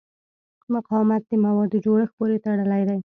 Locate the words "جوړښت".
1.85-2.13